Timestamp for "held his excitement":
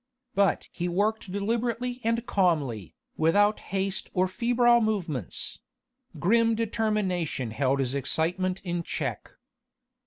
7.51-8.61